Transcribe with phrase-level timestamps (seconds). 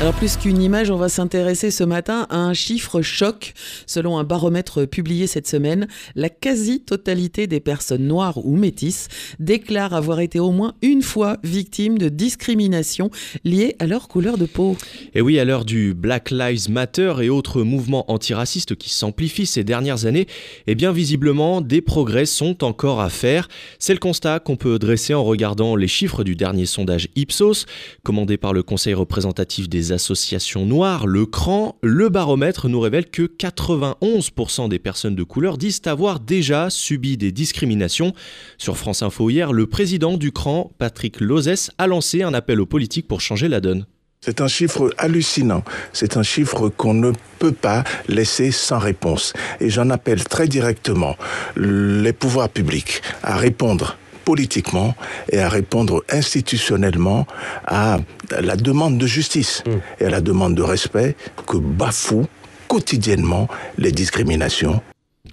[0.00, 3.52] Alors plus qu'une image, on va s'intéresser ce matin à un chiffre choc.
[3.84, 9.08] Selon un baromètre publié cette semaine, la quasi-totalité des personnes noires ou métisses
[9.40, 13.10] déclarent avoir été au moins une fois victimes de discrimination
[13.42, 14.76] liée à leur couleur de peau.
[15.16, 19.64] Et oui, à l'heure du Black Lives Matter et autres mouvements antiracistes qui s'amplifient ces
[19.64, 20.28] dernières années,
[20.68, 23.48] eh bien visiblement, des progrès sont encore à faire.
[23.80, 27.66] C'est le constat qu'on peut dresser en regardant les chiffres du dernier sondage Ipsos,
[28.04, 33.22] commandé par le Conseil représentatif des associations noires, le CRAN, le baromètre nous révèle que
[33.22, 38.12] 91% des personnes de couleur disent avoir déjà subi des discriminations.
[38.58, 42.66] Sur France Info hier, le président du CRAN, Patrick Lozès, a lancé un appel aux
[42.66, 43.86] politiques pour changer la donne.
[44.20, 45.62] C'est un chiffre hallucinant.
[45.92, 49.32] C'est un chiffre qu'on ne peut pas laisser sans réponse.
[49.60, 51.16] Et j'en appelle très directement
[51.56, 53.96] les pouvoirs publics à répondre
[54.28, 54.94] politiquement
[55.32, 57.26] et à répondre institutionnellement
[57.66, 57.96] à
[58.38, 59.70] la demande de justice mm.
[60.00, 61.16] et à la demande de respect
[61.46, 62.28] que bafouent
[62.68, 64.82] quotidiennement les discriminations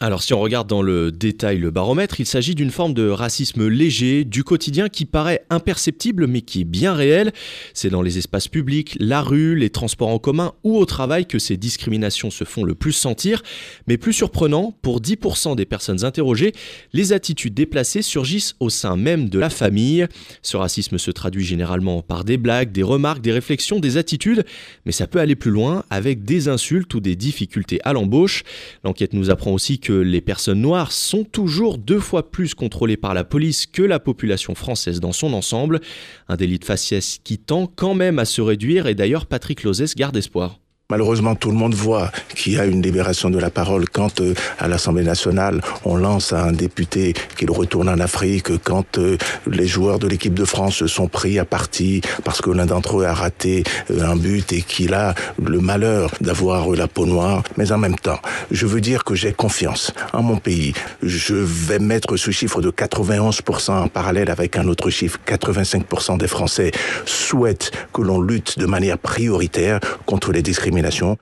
[0.00, 3.66] alors si on regarde dans le détail le baromètre, il s'agit d'une forme de racisme
[3.66, 7.32] léger, du quotidien qui paraît imperceptible mais qui est bien réel.
[7.74, 11.38] C'est dans les espaces publics, la rue, les transports en commun ou au travail que
[11.38, 13.42] ces discriminations se font le plus sentir.
[13.86, 16.52] Mais plus surprenant, pour 10% des personnes interrogées,
[16.92, 20.06] les attitudes déplacées surgissent au sein même de la famille.
[20.42, 24.44] Ce racisme se traduit généralement par des blagues, des remarques, des réflexions, des attitudes,
[24.86, 28.44] mais ça peut aller plus loin avec des insultes ou des difficultés à l'embauche.
[28.84, 33.14] L'enquête nous apprend aussi que les personnes noires sont toujours deux fois plus contrôlées par
[33.14, 35.80] la police que la population française dans son ensemble.
[36.28, 39.94] Un délit de faciès qui tend quand même à se réduire et d'ailleurs Patrick Lozès
[39.96, 40.60] garde espoir.
[40.90, 44.34] Malheureusement, tout le monde voit qu'il y a une libération de la parole quand euh,
[44.58, 49.66] à l'Assemblée nationale, on lance à un député qu'il retourne en Afrique, quand euh, les
[49.66, 53.12] joueurs de l'équipe de France sont pris à partie parce que l'un d'entre eux a
[53.12, 57.42] raté euh, un but et qu'il a le malheur d'avoir la peau noire.
[57.56, 60.72] Mais en même temps, je veux dire que j'ai confiance en mon pays.
[61.02, 65.18] Je vais mettre ce chiffre de 91% en parallèle avec un autre chiffre.
[65.26, 66.70] 85% des Français
[67.04, 71.18] souhaitent que l'on lutte de manière prioritaire contre les discriminations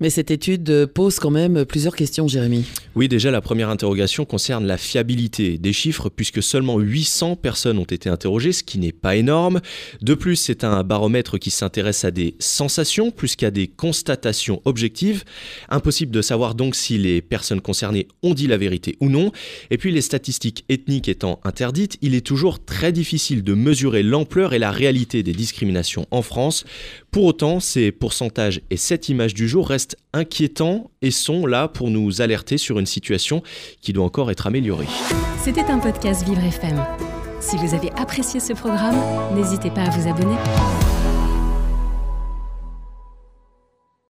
[0.00, 2.64] mais cette étude pose quand même plusieurs questions, Jérémy.
[2.96, 7.84] Oui, déjà, la première interrogation concerne la fiabilité des chiffres, puisque seulement 800 personnes ont
[7.84, 9.60] été interrogées, ce qui n'est pas énorme.
[10.00, 15.24] De plus, c'est un baromètre qui s'intéresse à des sensations plus qu'à des constatations objectives.
[15.68, 19.30] Impossible de savoir donc si les personnes concernées ont dit la vérité ou non.
[19.70, 24.54] Et puis, les statistiques ethniques étant interdites, il est toujours très difficile de mesurer l'ampleur
[24.54, 26.64] et la réalité des discriminations en France.
[27.10, 29.68] Pour autant, ces pourcentages et cette image du jour
[30.12, 33.42] inquiétants et sont là pour nous alerter sur une situation
[33.80, 34.88] qui doit encore être améliorée.
[35.42, 36.84] C'était un podcast Vivre FM.
[37.40, 38.96] Si vous avez apprécié ce programme,
[39.34, 40.36] n'hésitez pas à vous abonner.